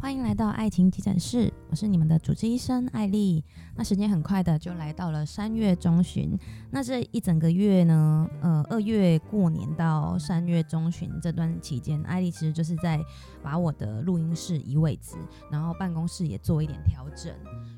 [0.00, 3.44] 欢迎来到爱情急诊室，我是你们的主治医生艾莉。
[3.74, 6.38] 那时间很快的就来到了三月中旬，
[6.70, 13.04] 那这一整个月呢，呃，二月过年到三月中旬这段期间，艾莉其实就是在
[13.42, 15.16] 把我的录音室移位置，
[15.50, 17.34] 然后办公室也做一点调整，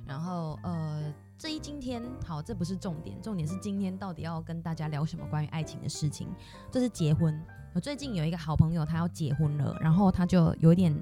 [0.07, 1.03] 然后呃，
[1.39, 6.29] 这一今天好，这不是重点，重点是今天到底要跟大家聊什么关于爱情的事情，
[6.71, 7.43] 就是结婚。
[7.73, 10.95] 我最近有一个好朋友，他要结婚了，然后他就有一点。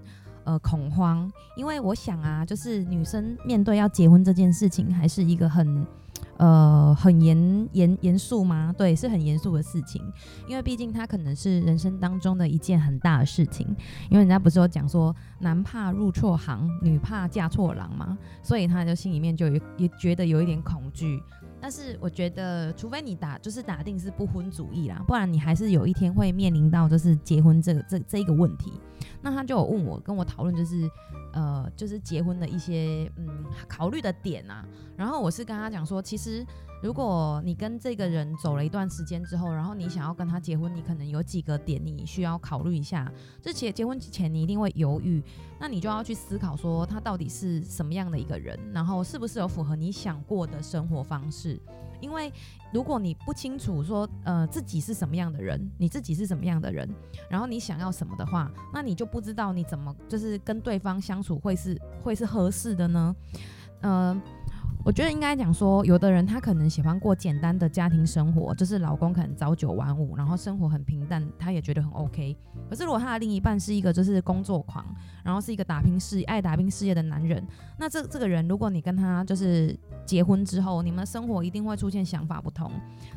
[0.49, 5.87] 呃，恐慌，因为我想啊，就是女生面对要结婚这件事情，还是一个很
[6.39, 8.75] 呃很严严严肃吗？
[8.79, 10.03] 对，是很严肃的事情，
[10.49, 13.67] 因为毕竟它可能是人生当中的一件很大的事情。
[14.09, 21.23] 因为人家不是有讲说，男怕入错行，女怕嫁错郎嘛，所以他就心里面就有也觉得有一点恐惧。
[21.61, 28.73] 但是我觉得，除非你打就是打定是不婚主义啦，不然你还是有一天会面临到就是结婚这个这这一个问题。
[29.21, 30.89] 那他就有问我，跟我讨论，就是，
[31.33, 34.65] 呃，就是结婚的一些嗯考虑的点啊。
[34.97, 36.47] 然后我是跟他讲说，其实
[36.81, 43.11] 如果你跟这个人走了一段时间之后，然后你想要跟他结婚，你可能有几个点你需要考虑一下。
[43.43, 45.23] 之前结婚之前你一定会犹豫，
[45.59, 51.61] 那你就要去思考说他到底是什么样的一个人，然后是不是有符合你想过的生活方式。
[52.01, 52.33] 因为
[52.73, 56.89] 如果你不清楚说，呃，自己是什么样的人，你自己是什么样的人，
[57.29, 63.17] 然后你想要什么的话，那你就不知道你怎么就是跟对方相处会是会是合适的呢？
[63.81, 64.23] 呃。
[64.85, 72.35] 我觉得应该讲说，有的人他可能喜欢过简单的家庭生活，就是老公可能朝九晚五，然后生活很平淡，他也觉得很 OK。
[72.71, 74.85] 可是如果他的另一半是一个就是工作狂，
[75.23, 77.45] 然后是一个打拼事业、爱打拼事业的男人，
[77.77, 82.71] 那这这个人如果你跟他就是结婚之后，你们的生活一定会出现想法不同，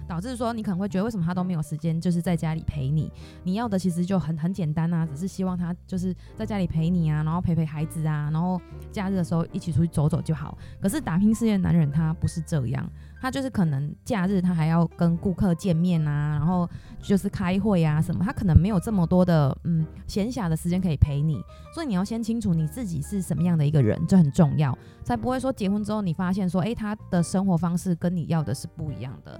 [0.08, 3.10] 导致说你可能会觉得为什么他都没有时间就是在家里陪你？
[3.44, 8.60] 你要的其实就很很简单啊，只是希望他就是在家里陪你啊，然后陪陪孩子啊，然后
[8.92, 10.58] 假日的时候一起出去走走就好。
[10.82, 11.51] 可是打拼事业。
[11.58, 12.88] 男人他不是这样，
[13.20, 16.70] 他就是可能假日他还要跟顾客见面啊，然后
[17.02, 21.42] 就是开会啊什么，他可能没有这么多的嗯闲暇的时间可以陪你，
[21.74, 29.40] 所以你要先清楚你自己是什么样的一个人，这很重要，才不会说结婚之后你发现说，诶，他的生活方式跟你要的是不一样的。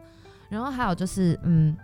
[0.50, 1.76] 然后还有就是嗯，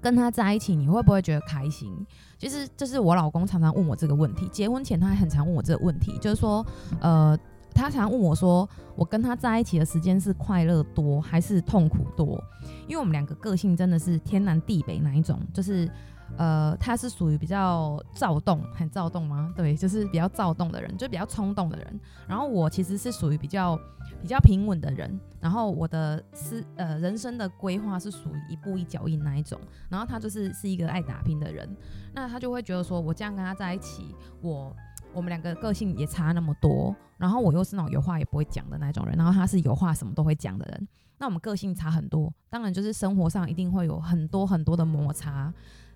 [0.00, 1.92] 跟他在一起你会不会觉得开心？
[2.38, 6.64] 其实这是我老公常常问我这个问题，结婚前他还很常问我这个问题，就是说
[7.00, 7.38] 呃。
[7.78, 12.42] 他常问我说：“我跟他在一起的时间是快乐多还是痛苦多？”
[12.88, 15.88] 因为我们两个个性真的是天南地北那一种，就是
[16.36, 19.54] 呃，他是属于比较躁动，很躁动吗？
[19.56, 22.00] 对，就是比较躁动的人，就比较冲动的人。
[22.26, 23.78] 然后我其实是属于比较
[24.20, 25.18] 比较平稳的人。
[25.40, 29.56] 然后我的是呃人生的规划是属于一步一脚印那一种。
[29.88, 31.68] 然后他就是是一个爱打拼的人，
[32.12, 34.74] 那他就会觉得说我这样跟他在一起，我。
[35.18, 45.52] 我们两个个性也差那么多，然后我又是那种有话也不会讲的那种人，然后他是有话什么都会讲的人，那我们个性差很多，当然就是生活上一定会有很多很多的摩擦，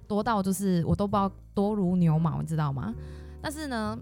[0.09, 2.93] 多到就是我都不知道多如牛毛，你知道吗？
[3.41, 3.97] 但是呢，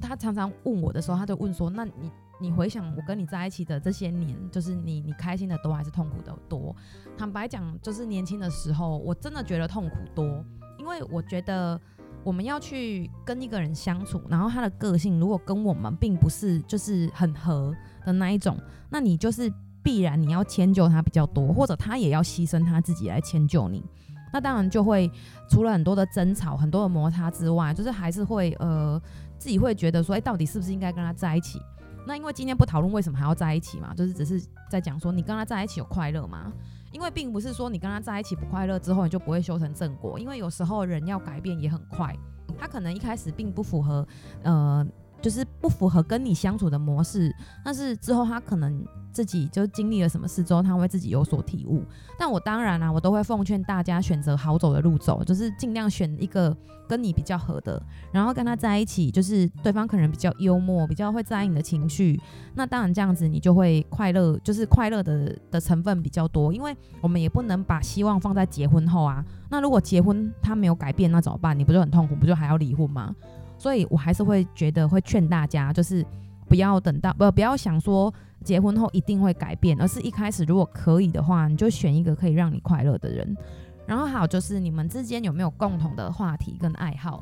[0.00, 6.74] 他常常问我的时候，他就问说：“那你你回想我跟你在一起的这些年，就是你你开心的多还是痛苦的多？”
[7.16, 10.44] 坦白讲，就是年轻的时候，我真的觉得痛苦多，
[10.78, 11.80] 因为我觉得。
[12.28, 17.74] 我们要去跟一个人相处，然后他的个性如果跟我们并不是就是很合
[18.04, 18.54] 的那一种，
[18.90, 19.50] 那你就是
[19.82, 23.82] 必然你要迁就他比较多，或者他也要牺牲他自己来迁就你。
[24.30, 25.10] 那当然就会
[25.48, 29.00] 除了很多的争吵、很多的摩擦之外，就是还是会呃
[29.38, 31.58] 自己会觉得说，哎，到底是不是应该跟他在一起？
[32.06, 36.52] 那因为今天不讨论为什么还要在一起嘛，就是只是在讲说你跟他在一起有快乐吗？
[36.92, 42.14] 因为并不是说你跟他在一起不快乐之后你就不会修成正果，因为有时候人要改变也很快，
[42.58, 44.06] 他可能一开始并不符合，
[44.42, 44.86] 呃，
[45.20, 47.34] 就是不符合跟你相处的模式，
[47.64, 48.84] 但是之后他可能。
[49.10, 51.82] 自己就经历了什么事之后，他会自己有所体悟。
[52.16, 56.56] 但我当然啦、啊，我都会奉劝大家选择好走的路走，就是尽量选一个
[56.86, 62.20] 跟你比较合的，然后跟他在一起，就是对方可能比较幽默，比较会在意你的情绪。
[62.54, 66.52] 那当然这样子你就会快乐，就是快乐的的成分比较多。
[66.52, 69.24] 因为我们也不能把希望放在结婚后啊。
[69.50, 71.58] 那如果结婚他没有改变，那怎么办？
[71.58, 72.14] 你不就很痛苦？
[72.14, 73.16] 不就还要离婚吗？
[73.58, 76.06] 所以我还是会觉得会劝大家，就是
[76.48, 78.12] 不要等到不不要想说。
[78.44, 83.36] 结婚后一定会改变，而是一开始如果可以的话，你就选一个可以让你快乐的人。
[83.84, 87.20] 然后还有就是你们之间有没有共同的话题跟爱好？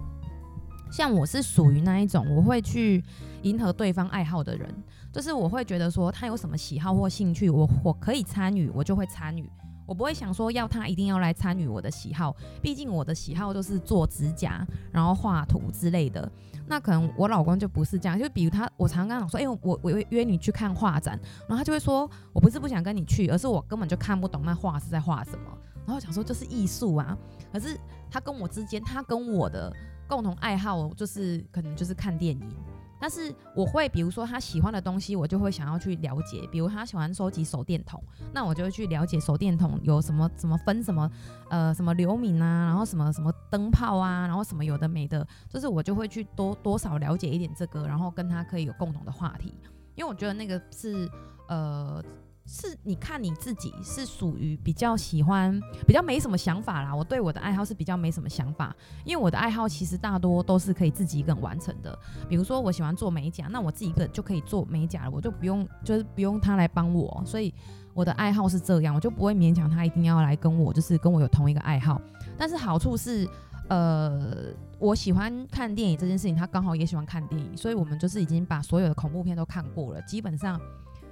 [0.93, 3.03] 像我是属于那一种，我会去
[3.43, 4.69] 迎合对方爱好的人，
[5.11, 9.51] 就是我会觉得说他有什么喜好或兴趣，我我可以参与，我就会参与。
[9.87, 16.31] 我不会想说要他一定要来参与我的喜好，毕竟我的喜好就是做指甲，然后画图之类的。
[16.69, 21.17] 那可能我老公就不是这样，就比如他，我常常跟他说，哎、欸，我我约你去看画展，
[21.49, 25.45] 然后他就会说，我不是不想跟你去，而是我根本就看不懂那画是在画什么。
[25.77, 27.17] 然后我想说，就是艺术啊，
[27.53, 27.79] 可是
[28.11, 29.73] 他跟我之间，他跟我的
[30.09, 32.51] 共同爱好就是可能就是看电影。
[32.99, 36.47] 但是我会，比如说他喜欢的东西，我就会想要去了解。
[36.51, 38.03] 比如他喜欢收集手电筒，
[38.33, 41.11] 那我就会去了解手电筒有什么什么分什么
[41.51, 49.55] 呃什么流明啊，然后什么什么灯泡啊，然后什么有的没的，就是我就会去多多少了解一点这个，然后跟他可以有共同的话题，
[49.95, 51.11] 因为我觉得那个是
[51.49, 52.03] 呃。
[52.49, 56.95] 是，你看你自己是属于比较喜欢，比较没什么想法啦。
[56.95, 61.99] 我对我的爱好是比较没什么想法，因为我的爱好其实大多都是可以自己一个人完成的。
[62.29, 67.21] 比如说我喜欢做美甲，那我自己一个人就可以做美甲了，我就不用就是不用他来帮我。
[67.27, 67.53] 所以
[67.93, 72.01] 我的爱好是这样，我就不会勉强他一定要来跟我，就是跟我有同一个爱好。
[72.39, 73.29] 但是好处是，
[73.69, 80.61] 呃，我喜欢看电影这件事情，他刚好也喜欢看电影，所以我们就是已经把所有的恐怖片都看过了，基本上。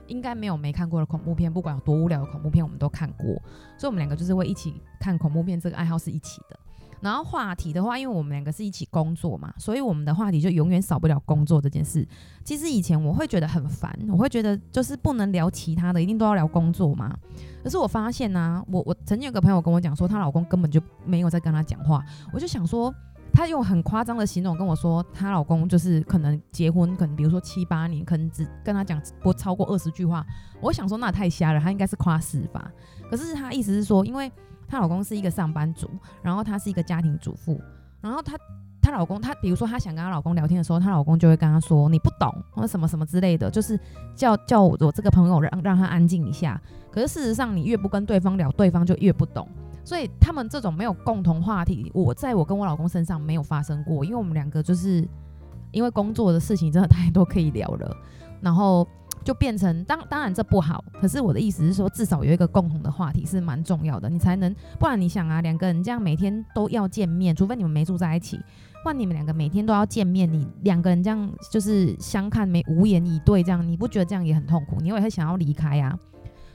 [0.07, 3.27] 应该没有没看过的恐怖片，不管有多无聊的恐怖片，我们都看过。
[3.77, 6.59] 所以，我们两个就是会一起看恐怖片，这个爱好是一起的。
[7.01, 12.07] 然后话题的话，因为我们两个是一起工作嘛，所以我们的话题就永远少不了工作这件事。
[12.43, 17.15] 其实以前我会觉得很烦，我会觉得就是不能聊其他的，一定都要聊工作嘛。
[17.63, 22.03] 可是我发现呢、我我曾经有个朋友跟我讲说，她老公根本就没有在跟她讲话。
[22.33, 22.95] 我就想说。
[23.35, 30.25] 她用很夸张的形容跟我说，她老公就是可能结婚，可能比如说七八年，可能只跟她讲不超过二十句话。
[30.61, 32.71] 我想说那太瞎了，她应该是夸死吧。
[33.11, 34.31] 可是她意思是说，因为
[34.69, 35.91] 她老公是一个上班族，
[36.23, 37.61] 然后她是一个家庭主妇，
[38.01, 38.39] 然后她
[38.81, 43.79] 她老公，她比如说她想跟她老公聊天的时候，她老公就会跟她说你不懂或者什么什么之类的，就是
[44.15, 46.61] 叫叫我这个朋友让让他安静一下。
[46.93, 49.49] 可是事实上，你越不跟对方聊，对方就越不懂。
[49.85, 55.07] 所以他们这种没有共同话题，我在我跟我老公身上没有发生过，因为我们两个就是
[55.73, 57.97] 因为工作的事情真的太多可以聊了，
[58.41, 58.89] 然后
[59.23, 68.39] 就变成当当然这不好，可是我的意思是说，至少有一个共同的话题是蛮重要的，你才能，不然你想啊，两个人这样每天都要见面，除非你们没住在一起，
[68.83, 74.77] 不然你们两个每天都要见面，你两个人这样就是相看没无言以对，这样你不觉得这样也很痛苦？
[74.81, 75.99] 你也会想要离开啊，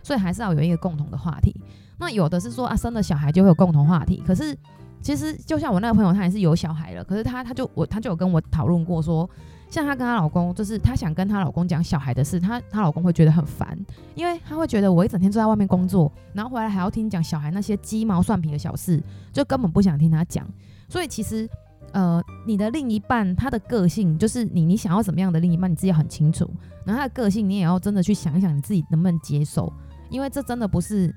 [0.02, 1.56] 所以还是要有一个共同的话题。
[2.00, 4.24] 那有的是说啊，生了小孩就会有共同话题。
[4.26, 4.58] 可是
[5.02, 7.04] 其实就像我那个朋友，她也是有小孩了。
[7.04, 9.30] 可是她她就我她就有跟我讨论过说，
[9.70, 13.78] 像她跟她老公，就是她想跟她老公讲小孩的事，她她老公会觉得很烦，
[14.16, 19.02] 因为她会觉得我一整天都在外面工作，然后回来还要听讲小孩那些鸡毛蒜皮的小事，
[19.32, 20.48] 就根本不想听他讲。
[20.88, 21.48] 所以其实
[21.92, 26.50] 呃，你的另一半他的个性，就是你你想要什么样的另一半，你自己很清楚。
[26.86, 29.72] 然后他的个性，你也要真的去想一想，你自己能不能接受，
[30.10, 31.14] 因为这真的不是。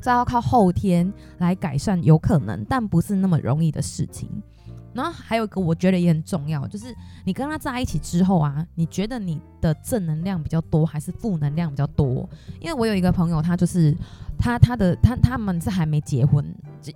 [0.00, 4.28] 这要靠后天来改善，有可能，但不是那么容易的事情。
[4.92, 6.94] 然后还有一个，我觉得也很重要，就是
[7.24, 12.28] 你跟他在一起之后啊，你觉得你的正能量比较多，还是负能量比较多？
[12.60, 13.96] 因为我有一个朋友，他就是
[14.38, 16.44] 他他的他他们是还没结婚，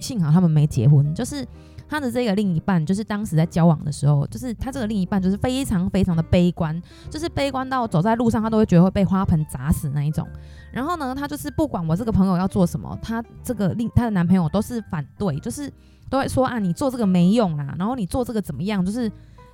[0.01, 1.47] 幸好他们没结婚，就是。
[1.95, 10.27] 他的这个另一半，就是当时在交往的时候，就是他这个另一半就是非常非常的悲观，就是悲观到走在路上他都会觉得会被花盆砸死那一种。
[10.73, 15.73] 然后呢，他就是不管我这个朋友要做什么，他这个另他的男朋友都是反对，就是
[16.11, 19.09] 都会说啊，你做这个没用啊，然后你做这个怎么样，就是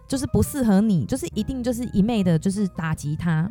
[0.09, 3.51] 就是不适合你，就是一定就是一昧的就是打击他。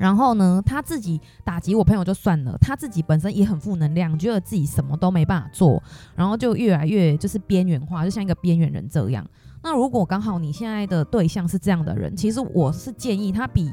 [0.00, 5.80] 然后呢，他自己打击我朋友就算了，他自己本身也很负能量，觉得自己什么都没办法做，
[6.16, 9.22] 然后就越来越就是边缘化，就像一个边缘人这样。
[9.62, 13.70] 那如果刚好你现在的对象是这样的人，其实我是建议他比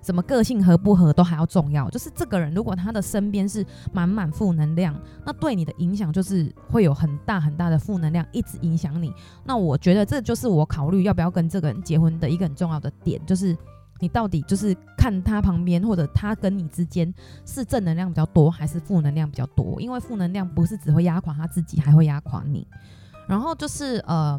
[0.00, 1.90] 什么个性合不合都还要重要。
[1.90, 4.94] 就是这个人如果他的身边是满满负能量，
[5.26, 9.12] 那对你的影响就是会有很大很大的负能量一直影响你。
[9.44, 13.58] 那我觉得这就是我考虑要不要跟这个人结婚的一个很重要的点，就是。
[14.04, 17.10] 你到底就是看他旁边，或者他跟你之间
[17.46, 19.80] 是正能量比较多，还是负能量比较多？
[19.80, 22.66] 因为负能量不是只会压垮他自己，还会压垮你。
[23.26, 24.38] 然后就是呃，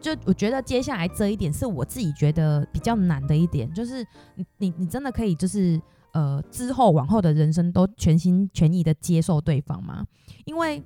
[0.00, 4.02] 就我觉得接下来这一点是我自己觉得比较难的一点，就是
[4.36, 5.78] 你你你真的可以就是
[6.14, 10.06] 呃之后往后的人生都全心全意的接受对方吗？
[10.46, 10.82] 因为。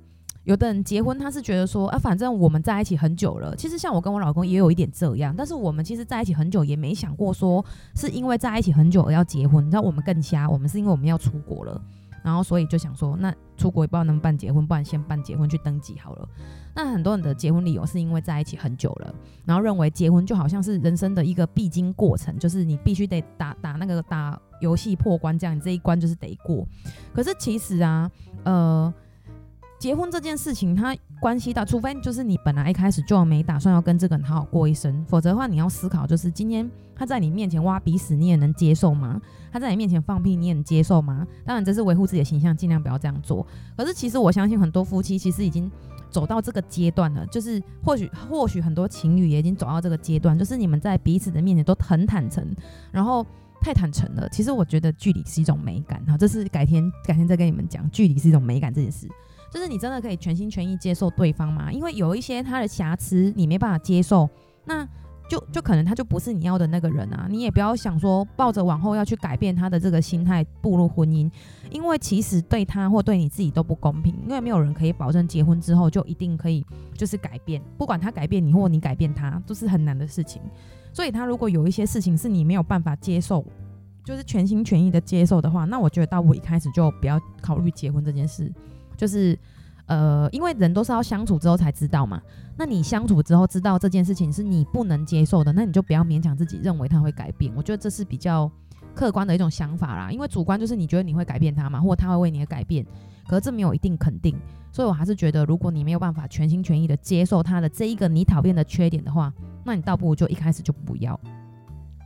[0.49, 3.55] 有的人结婚，他是觉得说啊，反正我们在一起很久了。
[3.55, 7.63] 其实像我跟我老公也有一点这样，但是我们其实在一起很久，也没想过说
[7.93, 9.63] 是因为在一起很久而要结婚。
[9.63, 11.79] 你知道我们更瞎，我们是因为我们要出国了，
[12.23, 16.27] 然后所以就想说，那出国也不知道能不能办结婚，不然先办结婚去登记好了。
[16.73, 19.13] 那很多人的结婚理由是因为在一起很久了，
[19.45, 26.67] 然后认为结婚就好像是人生的一个必经过程，就是你必须得打打那个打游戏破关这样，你这一关就是得过。
[27.13, 28.09] 可是其实啊，
[28.45, 28.91] 呃。
[29.79, 39.21] 结婚这件事情，它关系到，除非就是你本来一开始就没打算要跟这个人好好过一生，否则的话，你要思考，就是今天他在你面前挖鼻屎，你也能接受吗？
[39.53, 41.25] 他在你面前放屁，你也能接受吗？
[41.45, 43.47] 当然，这是维护自己的形象，尽量不要这样做。
[43.77, 45.71] 可是，其实我相信很多夫妻其实已经
[46.09, 52.45] 走到这个阶段了，就是或许或许很多情侣也已经走到这个阶段，就是你们在彼此的面前都很坦诚，
[52.91, 53.25] 然后
[53.61, 54.27] 太坦诚了。
[54.27, 59.07] 其实我觉得距离是一种美感，哈，这是改天改天再跟你们讲，距离是一种美感这件事。
[59.51, 61.71] 就是你真的可以全心全意接受对方吗？
[61.71, 64.29] 因为有一些他的瑕疵你没办法接受，
[64.65, 64.87] 那
[65.29, 67.27] 就就可能他就不是你要的那个人啊。
[67.29, 71.31] 你也不要想说抱着往后要去改变他的这个心态步入婚姻，
[71.71, 76.65] 因为其实对他或对你自己都不公平，因为没有人可以保证结婚之后就一定可以
[76.95, 80.41] 就是改变，不管他改变你或你改变他都是很难的事情。
[80.91, 83.45] 所以他如果有一些事情是你没有办法接受，
[84.03, 88.51] 就是全心全意的接受的话，那我觉得到我一开始就不要考虑结婚这件事。
[88.99, 89.39] 就是，
[89.85, 92.21] 呃，因为人都是要相处之后才知道嘛。
[92.57, 97.49] 那你相处之后知道这件事情是你不能接受的，那你就不要勉强自己认为他会改变。
[97.55, 98.51] 我觉得这是比较
[98.93, 100.11] 客观的一种想法啦。
[100.11, 102.85] 因为主观就是你觉得你会改变他嘛，或者他会为你而改变，
[103.25, 104.37] 可是这没有一定肯定。
[104.73, 111.17] 所以我还是觉得，如果你没有办法全心全意的接受他的这一个你讨厌的缺点的话，那你倒不如就一开始就不要。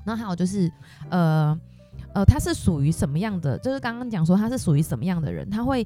[0.06, 0.72] 那还有就是，
[1.10, 1.60] 呃。
[2.14, 3.58] 呃，他是属于什么样的？
[3.58, 5.50] 就是刚刚讲说他是属于什么样的人？
[5.50, 5.84] 他会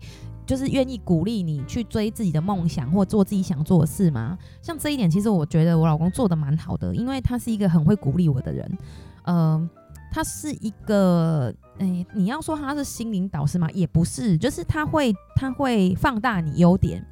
[0.48, 4.38] 就是愿意鼓励你去追自己的梦想或做自己想做的事吗？
[4.62, 8.78] 像这一点，其实我觉得我老公做得蛮好的，因为他是一个很会鼓励我的人。
[9.24, 9.70] 呃，
[10.10, 13.70] 他是一个，诶、你要说他是心灵导师吗？
[13.72, 17.06] 也不是，就是他会他会放大你优点。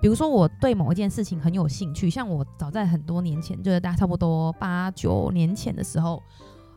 [0.00, 6.20] 比如说我对某一件事情很有兴趣，像我早在很多年前，就是大概差不多八九年前的时候。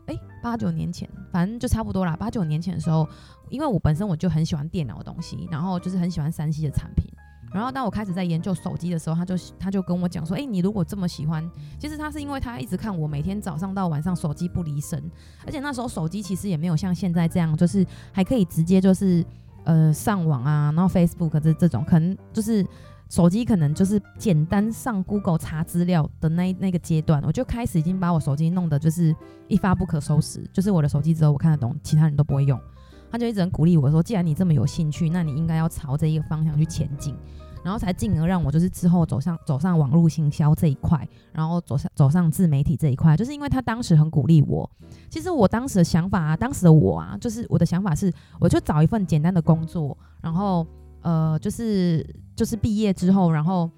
[0.06, 2.16] 诶，八九年前，反正就差不多啦。
[2.16, 3.08] 八九年前的时候，
[3.50, 7.06] 因为我本身我就很喜欢电脑的东西，然后就是很喜欢三 C 的产品。
[7.52, 11.48] 然后当我开始在研究手机的时候，他就他就跟我讲说：“诶，你如果这么喜欢，
[11.78, 15.02] 其实他是因为他一直看我每天早上到晚上手机不离身，
[15.46, 19.24] 而且那时候手机其实也没有像现在这样，就是还可以直接就是
[19.64, 22.64] 呃上网啊，然后 Facebook 这这种，可能就是。”
[23.08, 29.14] 手机可能就是简单上 Google 查资料的那那个阶段，我就开始已经把我手机弄得就是
[29.46, 32.60] 一发不可收拾，就是我的手机只有我看得懂，其他人都不会用。
[33.08, 37.14] 他就一直很鼓励我说，既然你这么有兴趣，那你应该要朝这一个方向去前进，
[37.62, 44.68] 然后才进而让我就是之后走上走上网络行销这一块，然后走上走上自媒体这一块，就是因为他当时很鼓励我。
[45.08, 50.66] 其实我当时的想法啊，当时的我啊，就是我的想法是，我就找一份简单的工作，然后。
[51.06, 53.70] 呃，就是就是毕业之后，然后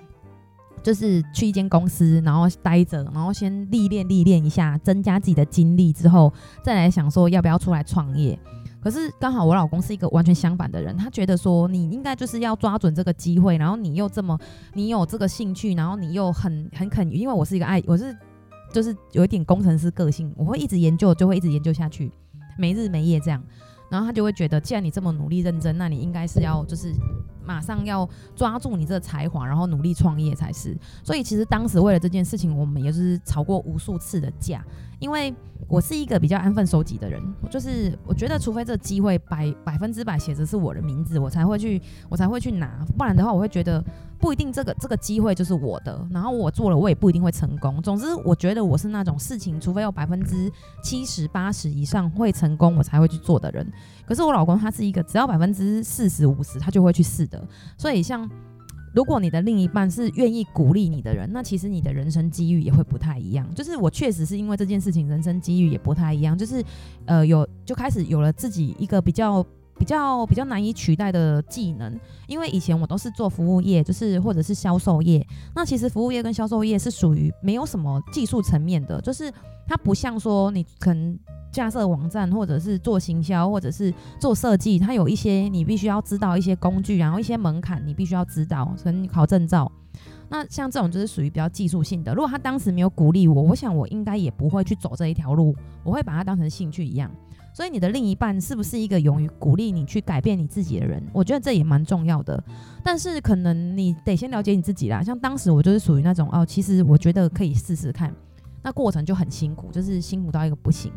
[0.83, 6.33] 就是去一间公司，然后待着，然后先历练历练一下，增加自己的经历之后，
[6.63, 8.39] 再来想说要不要出来创业。
[8.81, 14.39] 可是刚好我老公是一个完全相反的人，他觉得说你应该就是要抓准这个机会，然后你又这么
[14.73, 18.17] 你有这个兴趣，然后你又很很肯，因为我是一个爱，我是
[18.73, 22.11] 就是有一点工程师个性，我会一直研究，就会一直研究下去，
[22.57, 23.43] 没日没夜这样。
[23.91, 26.93] 然后他就会觉得，既然你这么努力认真，那你应该是要就是
[27.49, 30.77] 马上要抓住你这个才华，然后努力创业才是。
[31.03, 34.63] 所以其实当时为了这件事情，我们也是吵过无数次的架，
[34.99, 35.35] 因为。
[35.67, 43.85] 我是一个比较安分守己的人，就是我觉得，除非这机会百百分之百写着是我的名字，我才会去，我才会去拿，不然的话，我会觉得
[44.19, 47.83] 不一定这个这个机会就是我的，然后我做了，我也不一定会成功。
[47.83, 50.51] 总之，我觉得我是那种事情，除非有百分之
[50.83, 53.71] 七十八十以上会成功，我才会去做的人。
[54.09, 57.47] 可是我老公他是一个只要百分之四十五十他就会去试的，
[57.77, 58.29] 所以像。
[58.95, 63.47] 如果你的另一半是愿意鼓励你的人，那其实你的人生机遇也会不太一样。
[63.55, 66.37] 就是我确实是因为这件事情，人生机遇也不太一样。
[66.37, 66.65] 就是，
[67.05, 69.45] 呃，有就开始有了自己一个比较
[69.79, 71.99] 比较比较难以取代的技能。
[72.27, 75.27] 因为以前我都是做服务业，就是或者是销售业。
[75.55, 79.33] 那其实服务业跟销售业是属于没有什么技术层面的，就是
[79.67, 81.19] 它不像说你可能。
[81.51, 89.73] 架设网站，或者是做行销，或者是做设计，它有一些你必须要知道一些工具，然后一些门槛你必须要知道，可能考证照。
[90.29, 92.13] 那像这种就是属于比较技术性的。
[92.13, 97.11] 如果他当时没有鼓励我，我想我应该也不会去走这一条路，我会把它当成兴趣一样。
[97.59, 101.03] 所以你的另一半是不是一个勇于鼓励你去改变你自己的人？
[101.13, 102.41] 我觉得这也蛮重要的。
[102.85, 105.03] 但是可能你得先了解你自己啦。
[105.03, 108.15] 像当时我就是属于那种哦，其实我觉得可以试试看，
[108.63, 110.93] 那过程就很辛苦，就是辛苦到一个不行。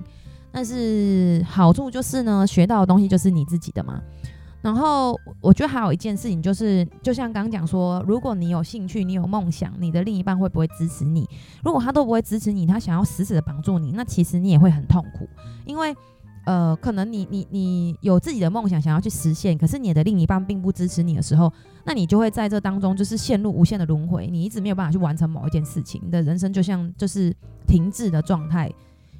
[0.51, 3.99] 但是好处就是呢，学到的东西就是你自己的嘛。
[4.61, 11.27] 然后我觉得还有一件事情就是，就像刚刚讲说，如果你有兴趣，你有梦想，你的另一半会不会支持你？
[11.63, 15.27] 如果他都不会支持你，他想要死死的绑住你，那其实你也会很痛苦，
[15.65, 15.95] 因为
[16.43, 21.51] 呃，可能你你你有自己的梦想想要去实现，可是你的另一半并不支持你的时候，
[21.85, 27.35] 那你就会在这当中就是陷入无限的轮回，你一直没有办法去完成某一件事情，你的人生就像就是
[27.67, 28.71] 停滞的状态。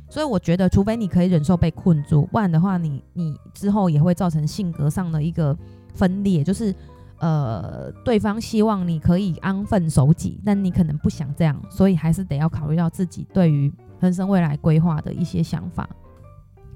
[0.10, 5.58] 所以我觉得，除非你可以忍受被困住，不然的话你，你之后也会造成性格上的一个
[5.94, 6.76] 分裂，就是
[7.20, 15.88] 呃，对方希望你可以安分守己，但你可能不想这样，所以还是得要考虑到自己对于人生未来规划的一些想法。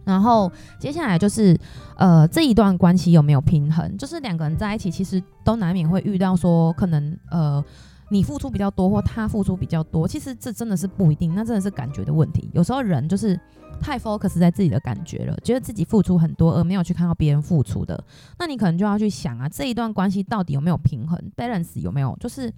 [0.05, 1.57] 然后接下来就是，
[1.97, 3.97] 呃，这一段关系有没有平衡？
[3.97, 7.63] 就是两个人在一起，其实都难免会遇到说，可能呃，
[8.09, 10.07] 你付出比较多，或他付出比较多。
[10.07, 12.50] 其实这真的是不一定，那真的是感觉的问题。
[12.53, 13.39] 有时候人就是
[13.81, 18.01] 太 focus 在自己的感觉了，觉得自己付出很多，而没有去看到别人付出的。
[18.38, 22.15] 那你可能就要去想啊，这一段关系到底有没有平衡，balance 有没有？
[22.19, 22.53] 就是。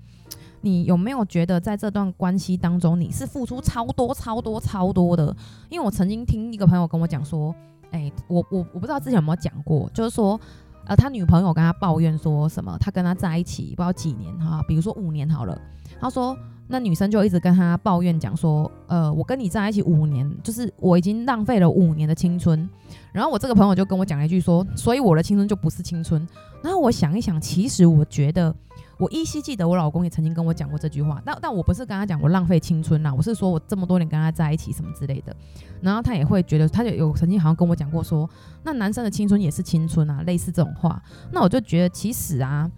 [0.62, 5.36] 你有没有觉得在这段关系当中，你是付出超多、超多、超多的？
[5.70, 7.54] 因为我曾经听一个朋友跟我讲说，
[7.92, 10.40] 哎、我我我不知道之前有没有讲过，就是说，
[10.86, 15.58] 呃，他女朋友跟他抱怨说什么，他跟他在一起不知道几年哈，比如说五年好了，
[16.02, 16.36] 他说
[16.68, 22.68] 那女生就一直跟他抱怨讲说，呃，我跟你在一起五年，就是我已经浪费了五年的青春。
[23.14, 26.28] 然后我这个朋友就跟我讲了一句说，所以我的青春就不是青春。
[26.62, 28.54] 然后我想一想，其实我觉得。
[28.98, 35.36] 我依稀记得我老公也曾经跟我讲过这句话，但但我不是跟他讲我浪费青春呐，我是说我这么多年跟他在一起什么之类的，
[35.82, 38.30] 然后他也会觉得，他就有曾经好像跟我讲过说，
[38.64, 41.02] 那男生的青春也是青春啊，类似这种话，
[41.32, 42.70] 那我就觉得其实啊，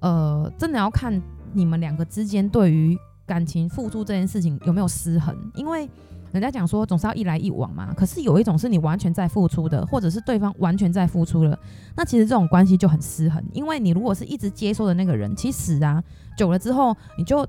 [0.00, 1.20] 呃，真的要看
[1.52, 5.88] 你们两个之间对于感情付出这件事情有没有失衡，因为。
[6.36, 11.58] 人家讲说总是要一来一往嘛，可是有一种是你完全在付出的，或者是对方完全在付出了，
[11.96, 13.42] 那其实这种关系就很失衡。
[13.54, 16.04] 因为你如果是一直接收的那个人，其实啊，
[16.36, 17.46] 久了之后你就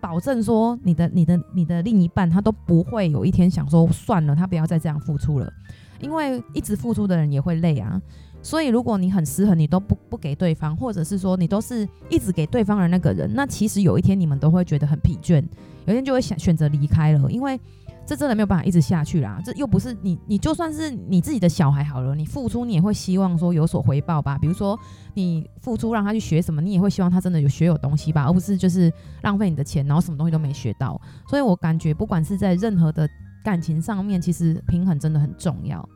[0.00, 5.52] 保证说你的、你的、你的另一半他都不会有一天想说算了，他不要再这样付出了，
[6.00, 8.00] 因为一直付出的人也会累啊。
[8.40, 15.44] 所以如果你很失衡，你都不不给对方，或者是说你都是一直给对方的那个人，那其实有一天你们都会觉得很疲倦，
[15.84, 17.60] 有一天就会想选择离开了，因为。
[18.04, 19.40] 这真的没有办法一直下去啦！
[19.44, 24.36] 这又不是你，你就算是你自己的小孩好了，你付出你也会希望说有所回报吧？
[24.38, 24.78] 比如说
[25.14, 31.00] 你付出让他去学什么，你也会希望他真的有学有东西吧，而不是就是浪费你的钱，然后什么东西都没学到。
[31.28, 33.08] 所以我感觉不管是在任何的
[33.44, 35.88] 感情上面，其实平衡真的很重要。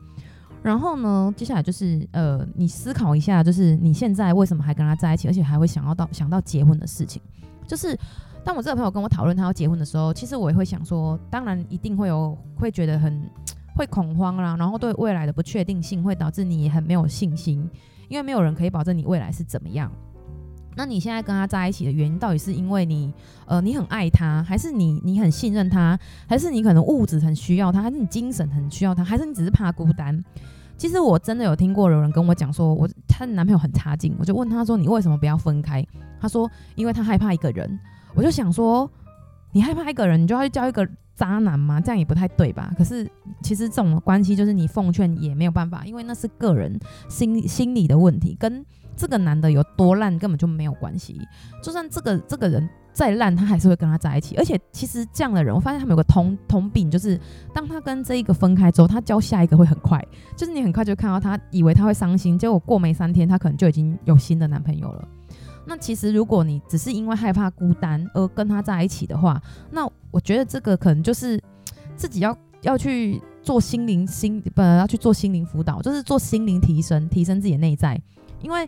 [0.63, 7.21] 然后呢，接下来就是呃，你思考一下，就是你现在为什么还跟他在一起，而且还会想要到想到结婚的事情，
[7.67, 7.97] 就是。
[8.47, 13.29] 当我这个朋友跟我讨论他要结婚的时候，其实我也会想说，当然一定会有会觉得很
[13.75, 17.69] 会恐慌啦，然后对未来的不确定性会导致你很没有信心，
[18.07, 19.91] 因为没有人可以保证你未来是怎么样。
[20.77, 23.13] 那你现在跟他在一起的原因，到底是因为你
[23.47, 30.23] 呃你很爱他，还是你你很信任他，还是你可能物质很需要他，还是你精神很需要他，还是你只是怕孤单？
[30.77, 35.85] 其实我真的有听过有人跟我讲说，我她的男朋友很差劲，我就问他说，你为什么不要分开？
[36.21, 37.77] 他说因为他害怕一个人。
[38.17, 38.89] 我就想说，
[39.51, 41.79] 你害怕一个人，你就要去交一个渣男吗？
[41.79, 42.73] 这样也不太对吧？
[42.75, 43.07] 可是
[43.43, 51.21] 其实这种关系就是你奉劝也没有办法，因为那是个人心心理的问题，跟这个男的有多烂根本就没有关系。
[51.61, 54.35] 就算这个这个人再烂，他还是会跟他在一起。
[54.37, 57.19] 而且其实这样的人，我发现他们有个通通病，就是
[57.53, 60.03] 当他跟这一个分开之后，他交下一个会很快，
[60.35, 65.07] 就是你很快就看到他以为他会伤心，结果过没三天，他可能就已经有新的男朋友了。
[65.67, 71.39] 那其实，如果你只是因为害怕孤单而跟他在一起的话，那我觉得这个可能就是
[71.95, 78.01] 自己要要去做心灵心，不要去做心灵辅导，就是做心灵提升，提升自己的内在，
[78.41, 78.67] 因为。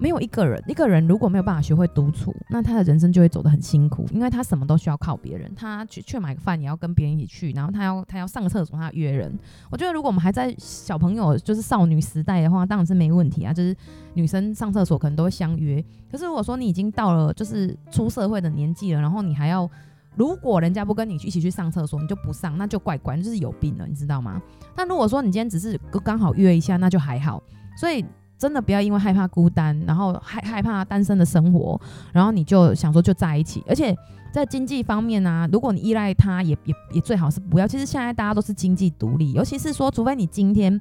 [0.00, 5.52] 没有一个人，一个人如果没有办法学会独处，那他的人生就会走得很辛苦，因为他什么都需要靠别人。
[5.56, 9.36] 他去去买个饭也要跟别人一起去，然后他要他要上个厕所，他要约人。
[9.70, 13.76] 我觉得如果我们还在小朋友，就是少女时代的话，当然是没问题啊，就是
[14.14, 15.84] 女生上厕所可能都会相约。
[16.10, 19.68] 可是如果说你已经到了就是出社会的年纪了，然后你还要，
[20.14, 24.40] 如果人家不跟你一起去上厕所，你就不上，那就怪怪，就是有病了，你知道吗？
[24.76, 27.42] 但如果说你今天只是刚好约一下，那就还好。
[27.76, 28.04] 所以。
[28.38, 31.78] 真的不要因为害怕孤单，然后害害怕单身的生活，
[32.12, 33.62] 然后你就想说就在一起。
[33.66, 33.94] 而且
[34.32, 37.66] 在经济方面呢、如果你依赖他也，也也最好是不要。
[37.66, 40.80] 其实现在大家都是经济独立，尤其是说，除非你今天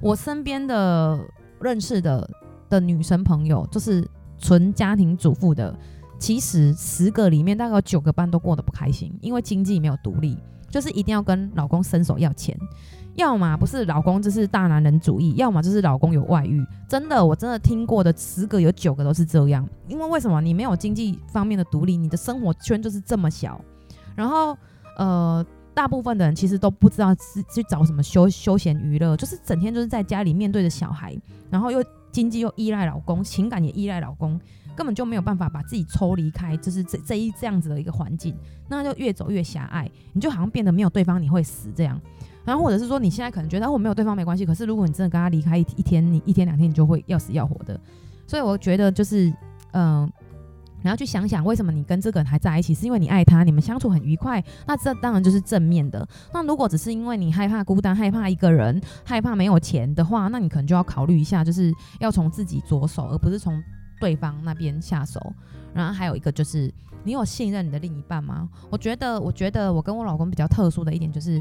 [0.00, 1.18] 我身边的
[1.60, 2.28] 认识的
[2.70, 5.76] 的女生朋友，就是纯家庭主妇的，
[6.18, 10.38] 其实十个里面大概有九个半都过得不开心，因为经济没有独立，
[10.70, 12.58] 就是一定要跟老公伸手要钱。
[13.16, 16.64] 要么不是老公就是大男人主义，要么就是老公有外遇。
[16.88, 19.66] 真的，我真的听过的十个有九个都是这样。
[19.88, 20.40] 因为为什么？
[20.40, 23.60] 你没有经济方面的独立，你的生活圈就是这么小。
[24.16, 24.56] 然后，
[24.96, 31.16] 呃，大部分的人其实都不知道是去找什么休休闲娱乐，就是整天就是在家里面对着小孩，
[31.50, 34.38] 然后又经济又依赖老公，情感也依赖老公，
[34.76, 38.36] 根本就没有办法把自己抽离开，就是这这一这样子的一个环境，
[38.68, 42.00] 那就越走越狭隘，你就好像变得没有对方你会死这样。
[42.44, 47.78] 然后或者是说你现在可能觉得我没有对方没关系，可是如果你真的跟他离开一一天，你一天两天你就会要死要活的。
[48.26, 49.32] 所以我觉得就是
[49.72, 50.10] 嗯。
[50.82, 52.74] 你要去想想，为什么你跟这个人还在一起？
[52.74, 54.44] 是因为你爱他，你们相处很愉快。
[54.66, 56.06] 那这当然就是正面的。
[56.30, 63.58] 那如果只是因为你害怕孤单、害怕一个人、害怕没有钱的话，那你可能就要考虑一下，就是要从自己着手，而不是从
[63.98, 65.18] 对方那边下手。
[65.72, 66.70] 然后还有一个就是，
[67.02, 68.46] 你有信任你的另一半吗？
[68.68, 71.40] 我觉得，我觉得我跟我老公比较特殊的一点就是，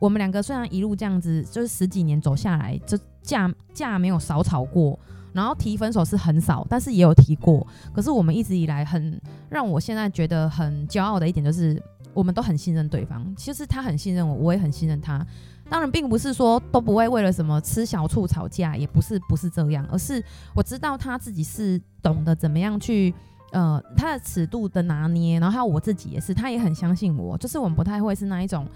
[0.00, 4.98] 我们两个虽然一路这样子，就是十几年走下来，就架架没有少吵过。
[5.32, 7.64] 然后提分手是很少，但是也有提过。
[7.92, 9.16] 可是我们一直以来很
[9.48, 11.80] 让我现在觉得很骄傲的一点就是，
[12.12, 13.32] 我们都很信任对方。
[13.36, 15.24] 其实他很信任我，我也很信任他。
[15.68, 20.20] 当然，并不是说都不会为了什么吃小醋吵架，也不是不是这样，而是
[20.52, 23.14] 我知道他自己是懂得怎么样去
[23.52, 25.38] 呃他的尺度的拿捏。
[25.38, 27.38] 然后还有我自己也是，他也很相信我。
[27.38, 28.66] 就是我们不太会是那一种。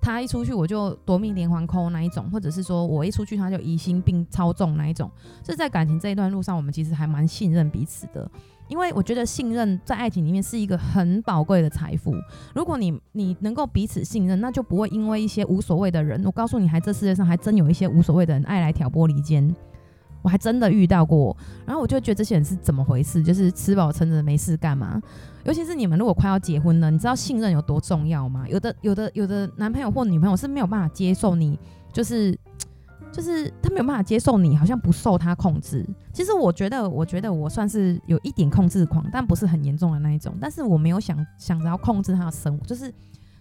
[0.00, 5.10] 他一出去我就夺命连环扣那一种，或者是说我一出去他就疑心病超重那一种。
[5.42, 8.30] 这在感情这一段路上，我们其实还蛮信任彼此的，
[8.68, 12.14] 因为我觉得信任在爱情里面是一个很宝贵的财富。
[12.54, 16.22] 如果你你能够彼此信任，那就不会因为一些无所谓的人。
[16.24, 19.54] 我告诉你，还这世界上还真有一些无所谓的人爱来挑拨离间。
[20.22, 21.34] 我还真的遇到过，
[21.64, 23.22] 然后我就觉得这些人是怎么回事？
[23.22, 25.00] 就是吃饱撑着没事干嘛？
[25.44, 28.44] 尤其是你们如果快要结婚了，你知道信任有多重要吗？
[28.48, 31.58] 有的、有的、有的男朋友或女朋友是没有办法接受你，
[31.92, 32.38] 就是
[33.10, 35.84] 就是他没有办法接受你，好像不受他控制。
[36.12, 40.34] 其实我觉得，我觉得我算是有一点控制狂，但不是很严重的那一种。
[40.40, 42.92] 但是我没有想想着要控制他的生活，就是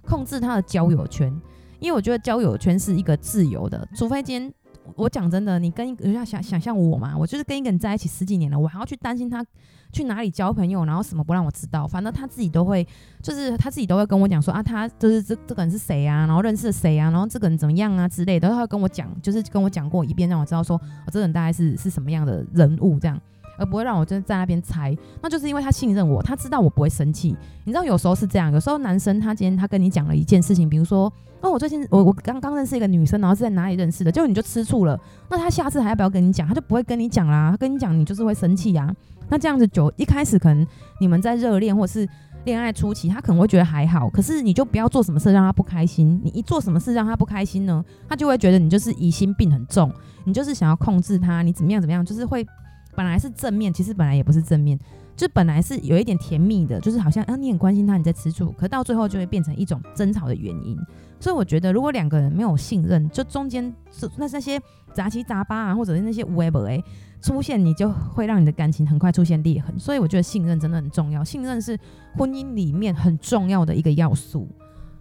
[0.02, 1.32] 控制他的交友圈，
[1.80, 4.54] 因为我觉得交友圈是一个自由的，除非今天。
[4.96, 9.46] 我讲真的，你跟人家想想象我嘛，我就是跟一个人在一起十几年了，我还要去担心他
[9.92, 12.86] 去哪里交朋友，然后什么不让我知道，反正他自己都会，
[13.22, 23.20] 就是他自己都会跟我讲说啊，他就是这这个人是谁啊，然后认识谁啊，然后这个人怎么样啊之类的，他会跟我讲，就是跟我讲过一遍，让我知道说，我这个人大概是是什么样的人物这样。
[23.60, 27.36] 而不会让我真的在那边猜，那就是因为他信任我，他知道我不会生气。
[27.66, 35.00] 你知道有时候是这样，有时候男生他今天他跟你讲了一件事情，比如说哦，我最近我我刚刚认识一个女生，然后是在哪里认识的，结果你就吃醋了。
[35.30, 36.48] 那他下次还要不要跟你讲？
[36.48, 37.52] 他就不会跟你讲啦。
[37.52, 38.94] 他跟你讲，你就是会生气呀。
[39.30, 40.66] 那这样子就一开始可能
[41.00, 42.08] 你们在热恋或是
[42.46, 46.20] 恋爱初期，他可能会觉得还好，可是你就不要做什么事让他不开心。
[46.24, 49.94] 你一做什么事让他不开心呢，他就会觉得你就是疑心病很重，
[50.26, 52.46] 你就是想要控制他，你怎么样怎么样，就是会。
[52.96, 54.78] 本来是正面，其实本来也不是正面，
[55.16, 60.78] 就本来是有一点甜蜜的，就是好像啊你很关心他，你在吃醋，可到最后就会变成一种争吵的原因。
[61.20, 63.74] 所以我觉得，如果两个人没有信任，就中间
[64.18, 64.60] 那那些
[64.94, 66.82] 杂七杂八啊，或者是那些 web 哎
[67.22, 69.78] 出现，你就会让你的感情很快出现裂痕。
[69.78, 71.78] 所以我觉得信任真的很重要，信任是
[72.18, 74.48] 婚姻里面很重要的一个要素，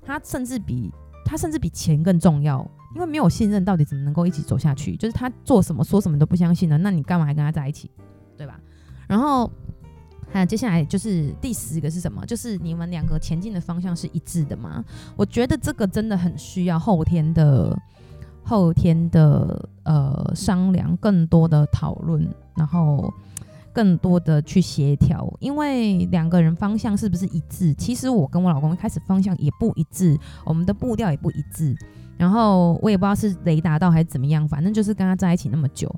[0.03, 0.93] 它甚至比
[1.29, 2.67] 他甚至比钱更重要。
[2.95, 4.97] 因为没有信任，到底怎么能够一起走下去？
[4.97, 7.91] 就是他做什么说什么都不相信了，那你干嘛还跟他在一起，
[8.35, 8.59] 对吧？
[9.07, 9.49] 然后
[10.33, 12.25] 还有接下来就是第十个是什么？
[12.25, 14.83] 就是你们两个前进的方向是一致的吗？
[15.17, 17.79] 我觉得这个真的很需要后天的
[18.43, 23.13] 后天的呃商量，更多的讨论，然后
[23.79, 25.33] 更多的去协调。
[25.39, 27.73] 因为两个人方向是不是一致？
[27.75, 31.77] 其实我跟我老公开始方向也不一致，我们的步调也不一致。
[32.17, 35.89] 然后我也不知道是雷达到还是怎么样，反正就是跟他在一起那么久，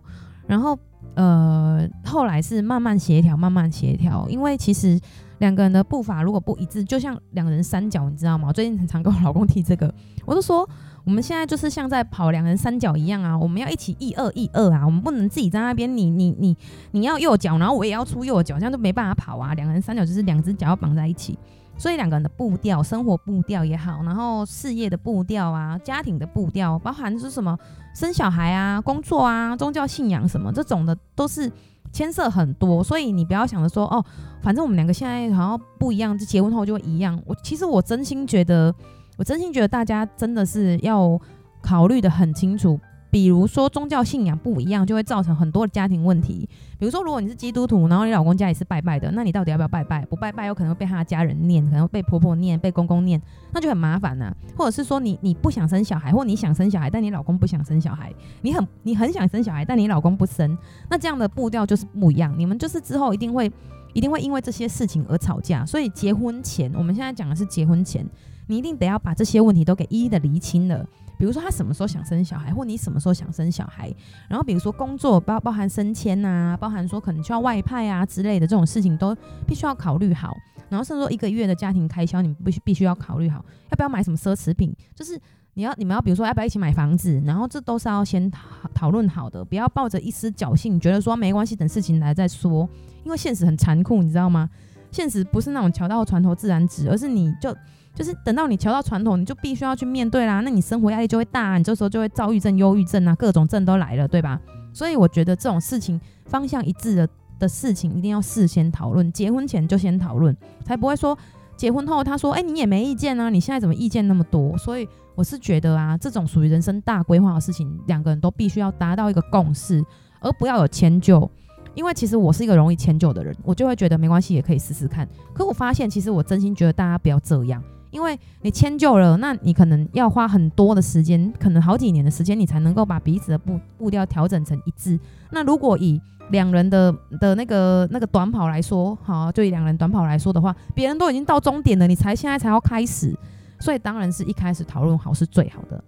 [0.46, 0.78] 然后
[1.14, 5.00] 呃后来是慢慢协调，慢慢协调，因为其实
[5.38, 8.48] 两个人的步伐如果不一致，就像两个人三角，你知道吗？
[8.48, 9.94] 我最近很常跟我老公提这个，
[10.26, 10.68] 我就说
[11.04, 16.56] 我们现在就是像在跑两人三角一样啊，我们要一起一二一二啊，我们不能自己在那边你你你
[16.92, 19.54] 你要右脚，然后我也要出右脚，这样就没办法跑啊。
[19.54, 21.38] 两人三角就是两只脚要绑在一起。
[21.78, 27.58] 所以两个人的步调，生活步调也好，然后事业的步调啊，家庭的步调，包含是什么
[27.94, 31.50] 生小孩啊、工作啊、宗教信仰什么这种的，都是
[31.90, 32.84] 牵涉很多。
[32.84, 34.04] 所以你不要想着说哦，
[34.42, 37.18] 反正我们两个现在好像不一样，就结婚后就会一样。
[37.24, 38.74] 我其实我真心觉得，
[39.20, 41.20] 我真心觉得大家真的是要
[41.60, 42.80] 考虑得很清楚。
[43.10, 46.48] 比如说宗教信仰不一样，就会造成很多的家庭问题。
[46.78, 50.06] 比如说，如果你是基督徒，然后你老公家也是拜拜的，那你到底要不要拜拜？
[50.06, 53.20] 不拜拜有可能会被他的家人念，可能被婆婆念，被公公念，
[53.52, 54.34] 那就很麻烦呐。
[54.56, 60.56] 或者是说你你不想生小孩，或你想生小孩，但你老公不想生小孩，你很你很想生小孩，但你老公不生，
[60.88, 62.32] 那这样的步调就是不一样。
[62.38, 63.52] 你们就是之后一定会
[63.92, 65.66] 一定会因为这些事情而吵架。
[65.66, 68.06] 所以结婚前，我们现在讲的是结婚前。
[68.50, 70.84] 你一定得要把这些问题都给一一的厘清了。
[71.16, 73.94] 比如说他什么时候想生小孩，或你什么时候想生小孩，
[74.28, 80.36] 然后比如说工作包包含升迁啊，包含说可能需要外派啊之类的这种事情，都必须要考虑好。
[80.68, 85.16] 然后甚至说一个月的家庭开销，你必须必须要考虑好，要不要买什么奢侈品，就是
[85.54, 88.40] 你要你们要比如说要不要一起买房子，然后这都是要先讨
[88.74, 92.68] 讨论好的，不要抱着一丝侥幸，觉得说没关系，等事情来再说，
[93.04, 94.50] 因为现实很残酷，你知道吗？
[94.90, 97.54] 现实不是那种桥到船头自然直，而是你就。
[98.00, 100.40] 就是等到你桥到传统，你就必须要去面对啦。
[100.40, 104.40] 那你生活压力就会大，你这时候就会躁郁症、忧郁症啊，各种症都来了，对吧？
[104.72, 107.06] 所以我觉得这种事情方向一致的
[107.38, 110.34] 的事情，一定要事先讨论，结婚前就先讨论，
[110.64, 111.14] 才不会说
[111.58, 114.56] 结婚后他说，哎，你也没意见啊，你现在怎么意见那么多？
[114.56, 119.84] 所以我是觉得啊，这种属于人生大规划的事情，两个人都必须要达到一个共识，
[120.20, 121.30] 而不要有迁就。
[121.74, 125.06] 因为其实我是一个容易迁就的人，我就会觉得没关系，也可以试试看。
[125.34, 127.62] 可我发现，其实我真心觉得大家不要这样。
[127.90, 134.98] 因为你迁就了，那你可能要花很多的时间，可能好几年的时间，你才能够把彼此的步步调调整成一致。
[135.30, 136.00] 那如果以
[136.30, 143.14] 两人的的那个那个短跑来说，好，就以两人短跑来说的话，别人都已经到终点了，你才现在才要开始，
[143.58, 145.82] 所以当然是一开始讨论好是最好的。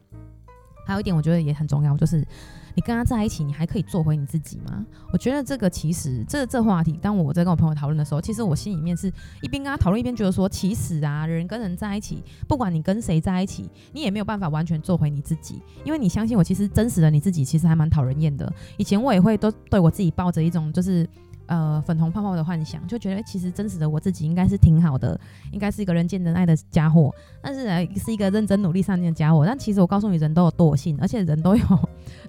[0.87, 2.27] 还有一点，我觉得也很重要，就是。
[2.75, 4.85] 你跟他在一起，你还可以做回你自己吗？
[5.13, 18.53] 我觉得这个其实这这话题，当我在跟我朋友讨论的时候，其实我心里面是一边跟他讨论，一边觉得说，其实啊，人跟人在一起，不管你跟谁在一起，你也没有办法完全做回你自己，因为你相信我，其实真实的你自己其实还蛮讨人厌的。
[18.77, 21.09] 以前我也会都对我自己抱着一种就是。
[21.53, 25.21] 呃，粉红泡泡的幻想，就觉得、欸、其实真实的我自己应该是挺好的，
[25.53, 29.45] 应该是一个人见人爱的家伙，但是呢，是一个认真努力上进的家伙。
[29.45, 31.65] 但其实我告诉你，人都有惰性，而且人都有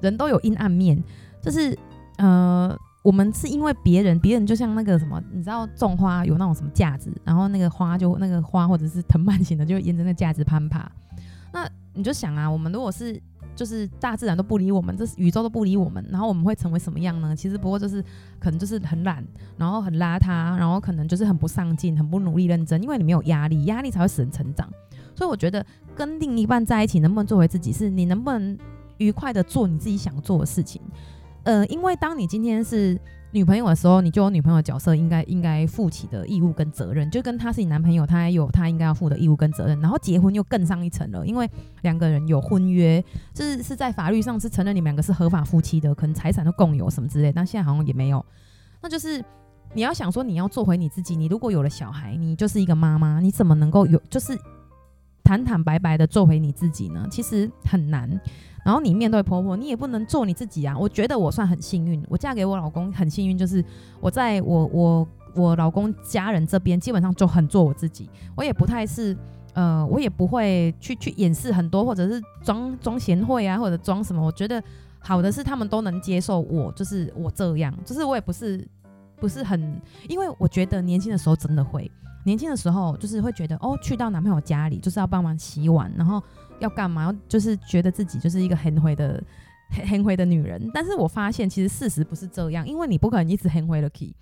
[0.02, 1.02] 人都有阴暗面。
[1.42, 1.74] 就是
[2.18, 10.92] 呃，我们是因为别人，别人就像那个什么，你知道种花有那种什么架子，然后那个花就那个花或者是藤蔓型的，就沿着那个架子攀爬。
[11.54, 13.22] 那你就想啊，我们如果是。
[13.56, 17.36] 就是大自然都不理我们，这是宇宙都不理我们，然后我们会成为什么样呢？
[17.36, 18.04] 其实不过就是
[18.39, 19.24] 可能就是很懒，
[19.58, 24.70] 然后很邋遢，然后可能就是很不上进，很不努力认真，因为你没有压力，压力才会使人成长。
[25.16, 28.58] 所以我觉得跟另一半在一起，能不能做回自己，是你能不能
[28.98, 30.82] 愉快的做你自己想做的事情。
[31.44, 33.00] 呃，因为当你今天是。
[33.34, 39.80] 女朋友的时候，你就有女朋友的角色应该应该负起的义务跟责任，就跟他是你男朋友，他也有他应该要负的义务跟责任。
[39.82, 41.50] 然后结婚又更上一层了，因为
[41.82, 47.32] 两个人有婚约，就是是在法律上是承认你们两个是合法夫妻的，可能财产都共有什么之类。
[47.32, 48.24] 但现在好像也没有。
[48.84, 49.24] 那就是
[49.74, 54.38] 你要想说你要做回你自己，你如果有了小孩，你就是一个妈妈，你怎么能够有就是
[55.24, 57.08] 坦坦白白的做回你自己呢？
[57.10, 58.08] 其实很难。
[58.63, 60.78] 然后你面对婆婆，你也不能做你自己啊。
[60.78, 63.63] 我觉得我算很幸运，我嫁给我老公很幸运，就是
[63.99, 68.10] 我在我我我老公家人这边基本上就很做我自己。
[68.36, 69.15] 我也不太是
[69.54, 74.26] 呃，我也不会去去掩饰很多，或者是装装贤惠啊，或者装什么。
[74.26, 74.63] 我觉得
[74.99, 78.65] 好的是他们都能接受我，就是我这样，就是我也不是
[79.17, 81.91] 不是很，因为我觉得年轻的时候真的会，
[82.24, 86.22] 年轻的时候就是会觉得哦，去到男朋友家里就是要帮忙洗碗，然后。
[86.60, 87.14] 要干嘛？
[87.28, 89.22] 就是觉得自己就是一个很会的、
[89.70, 90.70] 很很会的女人。
[90.74, 94.16] 但是我发现其实事实不是这样，因为你不可能一直很会的 key，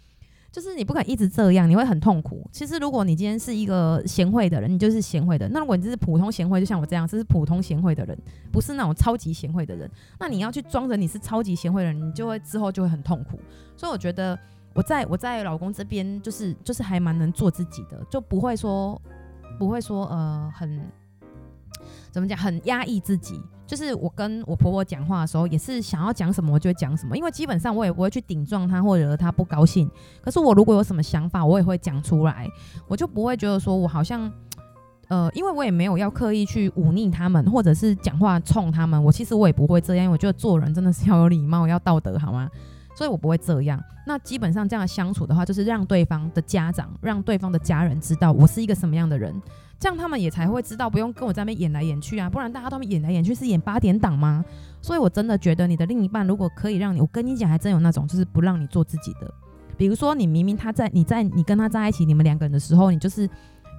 [0.51, 2.49] 就是你不可能一直这样，你会很痛苦。
[2.51, 5.47] 其实如果你今天是一个贤惠的人，你就是贤惠的。
[5.49, 8.17] 那如果你只是普通贤惠，就像我这样，这是普通贤惠的人，
[8.51, 9.87] 不是那种超级贤惠的人，
[10.19, 13.39] 那你要去装着你是超级贤惠的人，你就会之后就会很痛苦。
[13.77, 14.39] 所以我觉得
[14.73, 19.01] 我在我在老公这边就是就是还蛮能做自己的，就不会说
[19.57, 20.81] 不会说呃很。
[22.11, 22.37] 怎么讲？
[22.37, 29.89] 很压抑自己，就是我跟我婆婆讲话的时候，也是想要讲什么就会讲什么，因为基本上我也不会去顶撞她或者她不高兴。
[30.21, 32.47] 可是我如果有什么想法，我也会讲出来，
[32.87, 34.29] 我就不会觉得说我好像，
[35.07, 39.01] 呃，因为我也没有要刻意去忤逆他们，或者是讲话冲他们。
[39.01, 42.49] 我其实我也不会这样，我觉得做人真的是要有礼貌，要道德，好吗？
[43.01, 43.83] 所以我不会这样。
[44.05, 49.33] 那基本上这样相处的话，就是让对方的家长、让对方的家人知道我是一个什么样的人。
[49.79, 54.45] 这样他们也才会知道，不用跟我在那边演来演去啊，不然大家都演来演去是演八点档吗？
[54.83, 59.33] 所以我真的觉得你的另一半如果可以让你，我跟你讲，还真有那种就是不让你做自己的。
[59.75, 63.27] 比如说你明明他在你在你跟他在一起，你们两个人的时候，你就是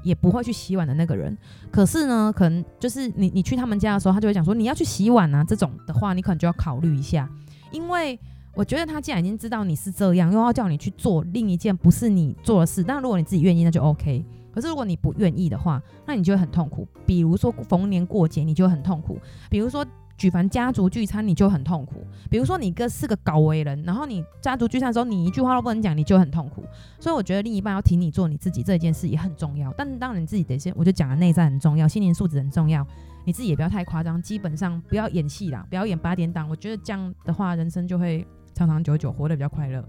[0.02, 1.38] 也不会去洗碗的那个人。
[1.70, 7.28] 可是呢，可能就是你你去他们家的时候，他就会讲说你要去洗碗啊，这种的话你可能就要考虑一下，
[7.70, 8.18] 因为
[8.54, 14.24] 我觉得他既然已经知道你是这样，又要叫你去做另一件不是你做的事，但如果你自己愿意，那就 OK。
[14.52, 16.86] 可是如果你不愿意的话，那你就会很痛苦。
[17.06, 19.18] 比如说逢年过节，你就很痛苦。
[19.48, 19.84] 比如说
[20.18, 22.06] 举凡家族聚餐，你就很痛苦。
[22.30, 26.62] 比如说你哥是个高危人，然后你家族聚餐的时候，你一句话都不能讲，你就很痛苦。
[27.00, 29.72] 所以我觉得另一半要挺你做你自己这件事也很重要。
[29.72, 32.86] 但当然你自己得先，我就讲了内在很重要，心灵素质很重要。
[33.24, 36.46] 你自己也不要太夸张，基本上不要演戏啦，不要演八点档。
[36.50, 39.84] 我觉得这样的话，人生就会长长久久，活得比较快乐。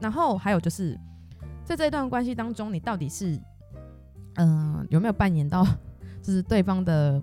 [0.00, 0.98] 然后还有就是，
[1.64, 3.38] 在这一段关系当中，你到底是
[4.36, 5.64] 嗯、有没有扮演到
[6.22, 7.22] 就是对方的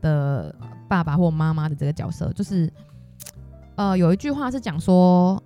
[0.00, 0.54] 的
[0.88, 2.32] 爸爸或妈妈的这个角色？
[2.32, 2.72] 就是
[3.76, 5.42] 呃有一句话是讲说，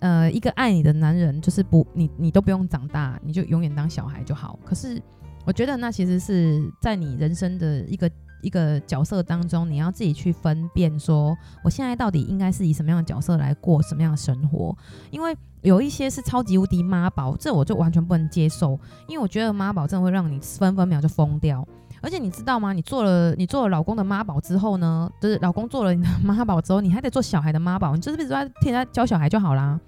[0.00, 4.58] 呃一个爱你的男人就是不你你都不用长大，你就永远当小孩就好。
[4.64, 5.02] 可是。
[5.46, 8.10] 我觉得那其实是在你人生的一个
[8.42, 14.76] 一个角色当中，你要自己去分辨，说我现在到底应该是以什么样的角色来过什么样的生活。
[15.10, 18.78] 因为有一些是超级无敌妈宝，这我就完全不能接受。
[19.06, 21.66] 因为我觉得妈宝真的会让你分分秒就疯掉。
[22.00, 22.72] 而且你知道吗？
[22.72, 29.78] 你做了你做了老公的妈宝之后呢，就是老公做了你的妈宝之后，你还得做小孩的妈宝，你就是一直在替他教小孩就好啦。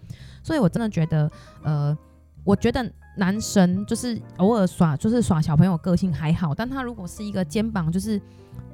[0.43, 1.31] 所以我真的觉得，
[1.63, 1.97] 呃，
[2.45, 2.91] 我觉得。
[3.17, 8.21] 男神就是偶尔耍，就是耍小朋友个性还好，但他如果是一个肩膀就是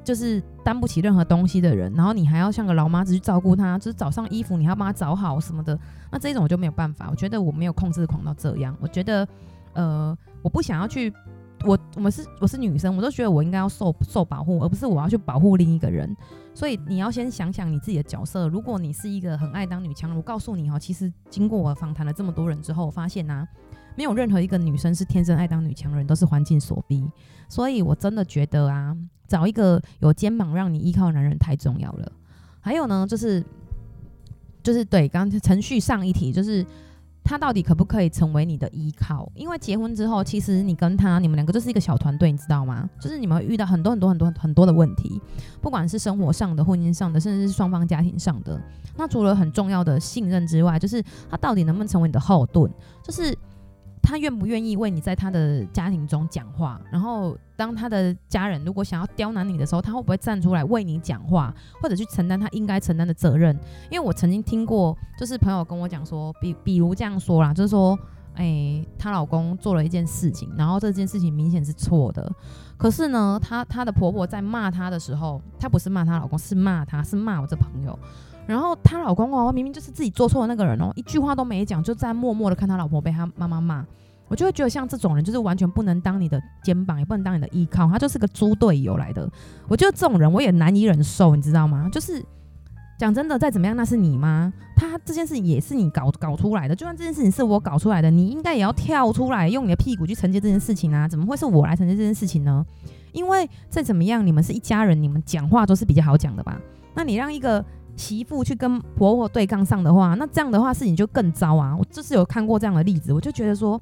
[0.04, 5.76] 就是担不起任何东西的人，然后你还要像个老妈子去照顾他，就是早上衣服你要帮他找好什么的，
[6.12, 7.08] 那这种我就没有办法。
[7.10, 9.26] 我觉得我没有控制狂到这样，我觉得
[9.72, 11.12] 呃，我不想要去，
[11.64, 16.14] 我我们是我是女生，我都觉得我应该要受受保护，而不是我要去保护另一个人。
[16.54, 18.48] 所以你要先想想你自己的角色。
[18.48, 23.48] 如果你是一个很爱当女强人，我告诉你哈，其实经过我访谈了这么多人之后，我发现呢、啊。
[23.96, 27.04] 没有任何一个女生是天生爱当女强人，都是环境所逼。
[27.48, 32.12] 所以我真的觉得啊，找一个有肩膀让你依靠的男人太重要了。
[32.60, 33.42] 还有呢，就是
[34.62, 36.66] 就是对，刚刚程序上一题，就是
[37.22, 39.30] 他到底可不可以成为你的依靠？
[39.34, 42.90] 因为结婚之后，其实你跟他，你们两个就是一个小团队，你知道吗？
[43.00, 45.22] 就是你们遇到很多很多很多很多的问题，
[45.62, 48.60] 不管是生活上的、婚姻上的，甚至是双方家庭上的。
[48.96, 52.68] 那除了很重要的信任之外，就是他到底能不能成为你的后盾？
[53.02, 53.32] 就是。
[54.06, 56.80] 他愿不愿意为你在他的家庭中讲话？
[56.92, 63.52] 然后，当他的家人如果想要刁难你的时候，他会不会站出来为你讲话，或者去承担他应该承担的责任？
[63.90, 67.98] 因为我曾经听过，就是朋友跟我讲说，比比如这样说啦，就是说，
[68.34, 72.32] 哎、欸，她老公做了一件事情，然后这件事情明显是错的，
[72.76, 77.98] 可是呢，她她的婆婆在骂她的时候，她不是骂她老公，是骂她，是骂我这朋友。
[78.46, 83.84] 然后她老公哦，明明就是自己做错的那个人哦，一句话都没讲，就在默默的看他老婆被他妈妈骂。
[84.28, 89.30] 我就会觉得像这种人，就是完全不能当你的肩膀，也不能当你的依靠，他就是个猪队友来的。
[89.68, 91.88] 我觉得这种人我也难以忍受，你知道吗？
[91.92, 92.20] 就是
[92.98, 94.52] 讲真的，再怎么样，那是你吗？
[94.74, 101.06] 他这件事情也是你搞搞出来的，就算这件事情是我搞出来的，你应该也要跳出来，用你的屁股去承接这件事情啊！
[101.06, 102.66] 怎么会是我来承接这件事情呢？
[103.12, 106.60] 因为再怎么样，你们是一家人，你们讲话都是比较好讲的吧？
[106.94, 107.64] 那你让一个。
[107.96, 111.74] 媳妇去跟婆婆对抗上的话，那这样的话事情就更糟啊！
[111.76, 113.80] 我就是有看过这样的例子，我就觉得说，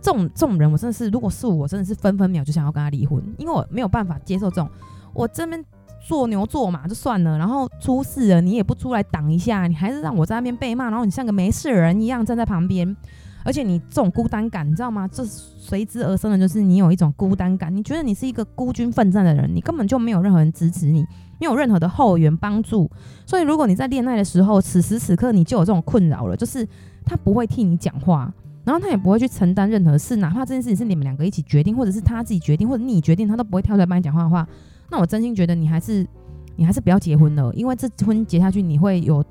[0.00, 4.68] 这种这种人，我真的是，如果是我，真的是分分秒就想要跟他离婚，因为我没有办法接受这种，
[5.12, 5.62] 我这边
[6.08, 12.96] 做牛做马就算了，然后出事了你也不出来挡一下，你还是让我在那边被骂，然后你像个没事人一样站在旁边，
[13.44, 15.08] 而且你这种孤单感，你知道吗？
[15.08, 21.04] 这随之而生的就是你有一种孤单感，你觉得你是一个孤军奋战的人，你根本就没有任何人支持你。
[21.40, 22.88] 没有任何的后援帮助，
[23.26, 26.64] 所以如果你在恋爱的时候，此时此刻你就有这种困扰了，就是
[27.04, 34.46] 他不会替你讲话，然后他也不会去承担任何事，哪怕这件事情是你们两个一起决定，或者是他自己决定，或者你决定，他都不会跳出来帮你讲话的话，
[34.88, 36.06] 那我真心觉得你还是
[36.54, 39.24] 你还是不要结婚了，因为这婚结下去你会有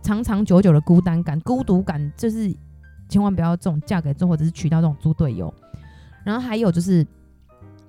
[0.00, 2.50] 长长久久的孤单感、孤独感，就是
[3.08, 5.52] 千万不要这种嫁给这或者是娶到这种猪队友，
[6.24, 7.06] 然后还有就是。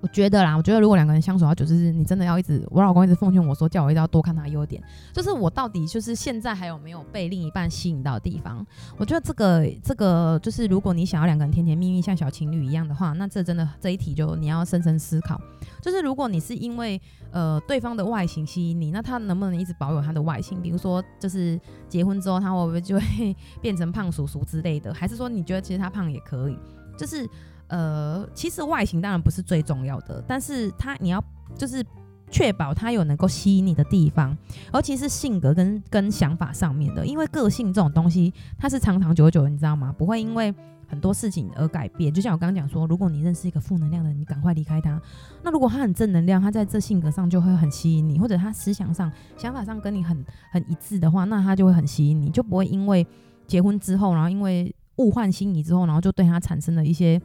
[0.01, 4.81] 我觉得啦，我觉得如果两个人相处到久，就是你真的要一直，我老公一直奉劝我说，叫我一定要多看他优点。
[5.11, 8.65] 就是我到底就是现在还有没有被另一半吸引到的地方？
[8.97, 15.39] 我觉得这个这个就是，如果你想要两个人甜甜蜜蜜像小情侣一样的话，那这真的这一题就你要深深思考。
[15.81, 16.99] 就是如果你是因为
[17.31, 20.61] 呃对方的外形吸引你，那他能不能一直保有他的外形？
[20.61, 21.59] 比如说，就是
[21.89, 24.93] 结婚之后他会不会就会 变成胖叔叔之类的？
[24.93, 26.57] 还是说你觉得其实他胖也可以？
[26.97, 27.29] 就是。
[27.69, 31.23] 呃，其实外形当然不是最重要的，但是他你要
[31.55, 31.83] 就是
[32.29, 34.37] 确保他有能够吸引你的地方，
[34.73, 39.93] 尤其是性格跟跟想法上面的，因为个性这种东西它是长长久久的，你知道吗？
[39.97, 40.53] 不会因为
[40.87, 42.13] 很多事情而改变。
[42.13, 45.01] 就像我刚刚讲说，如果你认识一个负能量的人，你赶快离开他。
[45.43, 53.05] 那如果他很正能量，他在这性格上就会很吸引你，或者他思想上、想法上跟你很很一致的话，那他就会很吸引你，就不会因为
[53.45, 57.19] 结婚之后，然后因为物换星移之后，然后就对他产生了一些。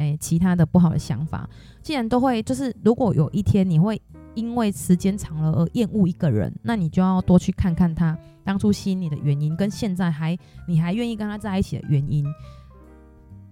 [0.00, 1.48] 诶，其他的不好的想法，
[1.82, 4.00] 既然都会，就是如果有一天你会
[4.34, 10.34] 因为时间长了而厌恶一个人，那你就要多去看看他当初吸引你的原因，跟现在还
[10.66, 12.24] 你还愿意跟他在一起的原因。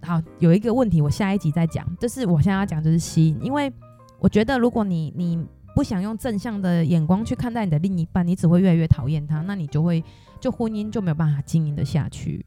[0.01, 1.87] 好，有一个问题，我下一集再讲。
[1.99, 3.71] 就是我现在要讲就是吸引，因为
[4.19, 5.39] 我觉得如果你你
[5.75, 10.03] 不想用正向的眼光去看待你的另一半，你只会越来越讨厌他，那你就会
[10.41, 12.47] 就婚姻就没有办法经营得下去。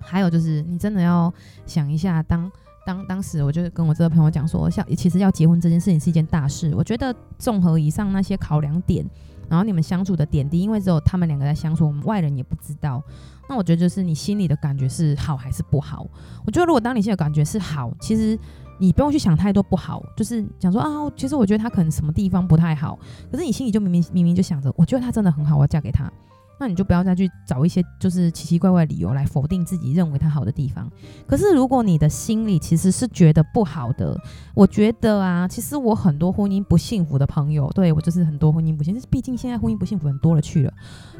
[0.00, 1.30] 还有就是你真的要
[1.66, 2.50] 想一下，当。
[2.86, 6.74] 当当时我就是跟我这个朋友讲说，像其实要结婚这件事情是一件大事。
[6.74, 9.04] 我觉得综合以上那些考量点，
[9.48, 13.02] 然后你们相处的点滴，因为只有他们两个在相处，我们外人也不知道。
[13.48, 16.06] 那我觉得就是你心里的感觉是好还是不好？
[16.46, 18.38] 我觉得如果当你心里感觉是好，其实
[18.78, 22.98] 你不用去想太多不好，就是讲说啊，其实我觉得他可能什么地方不太好，
[23.30, 26.10] 可是你心里就明明明明就想着，我觉得他真的很好，我要嫁给他。
[26.58, 30.88] 那你就不要再去找一些就是奇奇怪怪的理由来否定自己认为他好的地方。
[31.26, 34.16] 可是如果你的心里其实是觉得不好的，
[34.54, 40.72] 我觉得啊，其实我很多婚姻不幸福的朋友，对，我就是很多婚姻不幸福，毕竟现在婚姻不幸福很多了去了，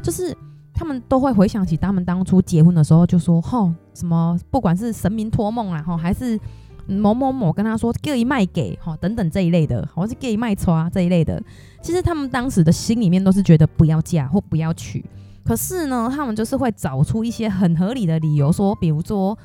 [0.03, 0.37] 就是
[0.73, 6.39] 他们都会回想起他们当初结婚的时候，就说吼什么，不管是神明托梦啦，吼还是
[6.87, 11.43] 某某某跟他说给一卖给吼等等这一类的，或是给一卖穿这一类的，
[11.83, 15.05] 其实他们当时的心里面都是觉得不要嫁或不要娶。
[15.45, 19.37] 可是呢，他们就是会找出一些很合理的理由，说，比如说，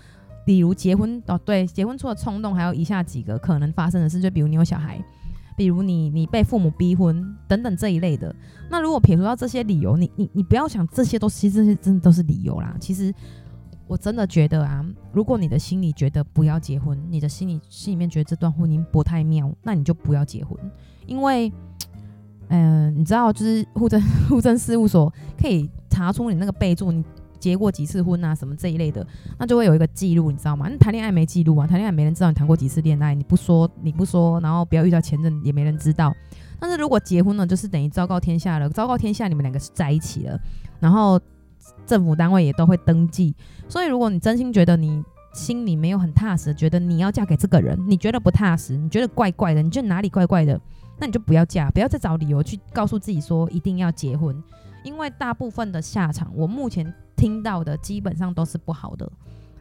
[0.46, 5.04] 比如结婚哦，对，结婚出了冲动，还有以下几个可能发生的事，就比如你有小孩，
[5.58, 8.34] 比如你你被父母逼婚等等这一类的。
[8.70, 12.74] 那如果撇除掉这些理由，你你你不要想这些都其实这些真的都是理由啦。
[12.80, 13.14] 其实
[13.86, 20.58] 我真的觉得啊，如果你的心里觉得不要结婚，你的心里心里面觉得这段婚姻不太妙，那你就不要结婚，
[21.06, 21.52] 因为。
[22.52, 27.04] 嗯、你知道，就是户政户政事务所可以查出你那个备注，你
[27.40, 29.06] 结过几次婚啊，什么这一类的，
[29.38, 30.68] 那就会有一个记录，你知道吗？
[30.70, 36.14] 那谈恋爱没记录啊，谈恋爱没人知道你谈过几次恋爱，你不说你不说，然后不要遇到前任也没人知道。
[36.60, 40.38] 但是如果结婚了，就是等于昭告天下了，昭告天下你们两个是在一起了，
[40.80, 41.20] 然后
[41.86, 43.34] 政府单位也都会登记。
[43.68, 45.02] 所以如果你真心觉得你
[45.34, 50.60] 心里没有很踏实，觉得你要嫁给这个人，你觉得不踏实，你觉得怪怪的，你觉得哪里怪怪的？
[50.98, 54.36] 那你就不要嫁，不要再找理由去告诉自己说一定要结婚，
[54.90, 59.08] 因为大部分的下场，我目前听到的基本上都是不好的。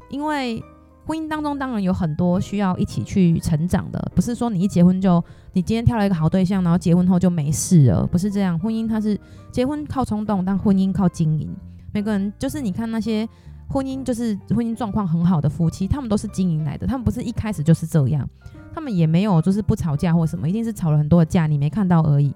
[0.09, 0.65] 因为
[1.05, 5.23] 婚姻当中当然有很多需要一起去成长的，不是说你一结婚就
[5.53, 8.59] 你今天挑了一个好对象，然后结婚后就没事了，不是这样。
[8.59, 9.21] 婚姻它是
[9.53, 11.55] 结婚靠冲动，但婚姻靠经营。
[11.93, 13.29] 每个人就是你看那些
[13.69, 18.27] 婚姻就是婚姻状况很好的夫妻，他们都是经营来的，他们不是一开始就是这样。
[18.73, 22.35] 他们也没有就是不吵架或什么，一定是吵了很多的架，你没看到而已。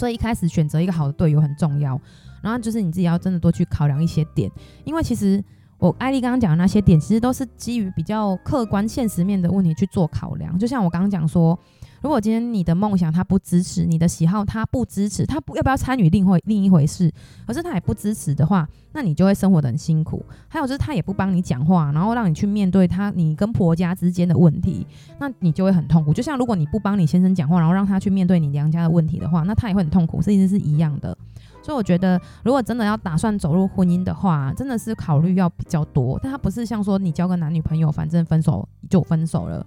[0.00, 2.00] 所以一开始选择一个好的队友很重要，
[2.42, 4.50] 然后就是你自己要真的多去考量一些点，
[4.84, 5.44] 因为其实
[5.78, 10.58] 我艾丽刚刚讲的那些点，其实都是基于比较客观现实面的问题去做考量。
[10.58, 11.58] 就像我刚刚讲说。
[12.00, 17.12] 如果今天你的梦想他不支持，你的喜好他不支持，他不要不要参与另外另一回事，
[17.46, 20.24] 可是他也不支持的话，那你就会生活得很辛苦。
[20.48, 24.86] 还有就是他也不帮你讲话，然后让你去面对他你跟婆家之间的问题，
[25.18, 26.14] 那你就会很痛苦。
[26.14, 31.16] 就像如果你不帮你先生讲话，然后让他去面对你娘家的问题的话，那他也会很痛苦，这其实是一样的。
[31.62, 36.18] 所以我觉得，如果真的要打算走入婚姻的话，真的是考虑要比较多。
[36.22, 39.64] 但他不是像说你交个男女朋友，反正分手就分手了。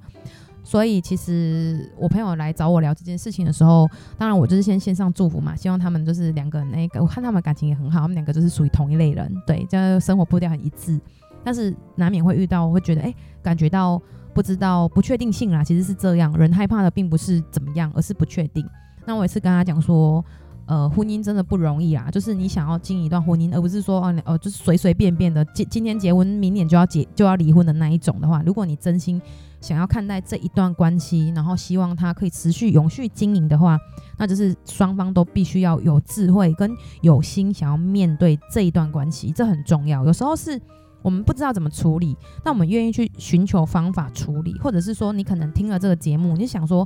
[0.64, 3.88] 所以，其实我朋友来找我聊这件事情的时候，
[4.18, 11.00] 当然我就是先线上祝福嘛，希望他们就是两个人那个，我看他们感情也很好，他们两个就是属于同一类人，对，这样生活步调很一致。
[11.44, 14.02] 但是难免会遇到，会觉得哎、感觉到
[14.34, 18.66] 不知道不确定性啦，其实是这样，人害怕的并不是怎么样，而是不确定。
[19.06, 20.24] 那我也是跟他讲说。
[20.66, 29.22] 呃，婚姻真的不容易啊，就是你想要经营一段婚姻，而不是说哦，哦，就是随随便便的今今天结婚，明年就要结就要离婚的那一种的话，如果你真心
[29.64, 33.80] 想要看待这一段关系，然后希望它可以持续永续经营的话，
[34.18, 36.70] 那就是双方都必须要有智慧跟
[37.02, 40.04] 有心想要面对这一段关系，这很重要。
[40.06, 40.62] 有时候是
[41.02, 46.86] 我们不知道怎么处理，但我们愿意去寻求方法处理，或者是说你可能听了这个节目，你想说。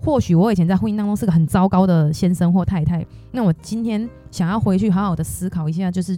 [0.00, 6.16] 或许我以前在婚姻当中是个很糟糕的先生或太太，那我今天想要回去好好的思考一下，就是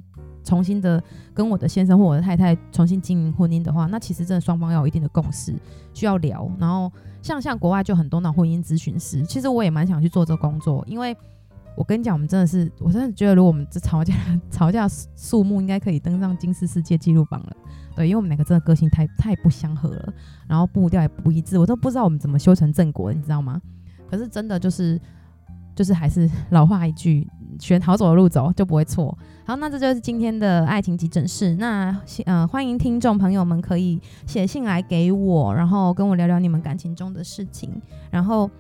[0.51, 1.01] 重新的
[1.33, 5.55] 跟我的先生或我的太太重新经营婚姻的话，那其实真的双方要有一定的共识，
[5.95, 6.51] 需要聊。
[6.59, 6.91] 然后
[7.23, 11.17] 像像国外就很多那婚姻咨询师，其实我也蛮想去做这个工作，因为
[11.77, 14.13] 我跟你讲，我们真的是，我真的觉得如果我们这吵架
[14.51, 17.57] 吵架数目应该可以登上金氏世界纪录榜了。
[17.95, 20.13] 对，因为我们两个真的个性太太不相合了，
[20.49, 23.63] 然后步调也不一致，我都不知道我们怎么修成正果，你知道吗？
[24.11, 25.01] 可是真的就是
[25.77, 27.29] 就是还是老话一句，
[27.61, 29.17] 选好走的路走就不会错。
[29.45, 31.55] 好，那这就是今天的爱情急诊室。
[31.57, 37.71] 那呃，欢迎听众朋友们可以写信来给我，然后跟我聊聊你们感情中的事情，
[38.11, 38.51] 然后。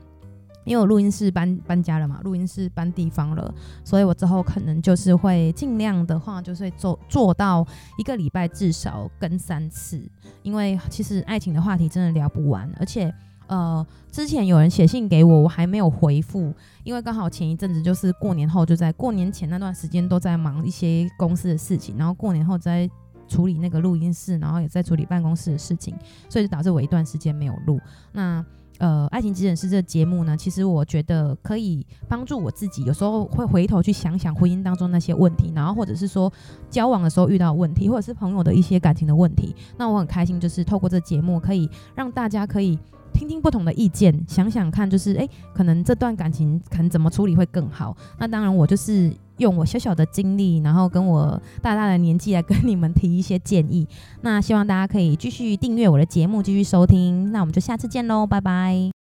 [0.64, 9.98] 因为我录音室搬搬家了嘛，录音室搬地方了，所以我之后可能就是会尽量的话，就是做做到一个礼拜至少更三次，
[10.42, 13.12] 因为其实爱情的话题真的聊不完，而且
[13.50, 22.88] 呃，之前有人写信给我，我还没有回复，因为刚好前一阵子就是过年后，就在过年前那段时间都在忙一些公司的事情，然后过年后在
[23.26, 25.96] 处理那个录音室，然后也在处理办公室的事情，
[26.28, 27.80] 所以就导致我一段时间没有录。
[28.12, 28.44] 那
[28.78, 36.32] 呃，爱情急诊室这个节目呢，其实我觉得可以帮助我自己，有时候会回头去想想婚姻当中那些问题，然后或者是说
[36.70, 39.56] 交往的时候遇到问题，或者是朋友的一些感情的问题。
[39.76, 42.78] 那我很开心，就是透过这节目，可以让大家可以
[43.12, 47.96] 听听不同的意见，想想看，就是诶，可能这段感情可能怎么处理会更好。
[48.18, 53.86] 那当然，我就是用我小小的经历，然后跟我大大的年纪来跟你们提一些建议。
[54.22, 57.30] 那希望大家可以继续订阅我的节目，继续收听。
[57.32, 58.99] 那我们就下次见喽，拜拜。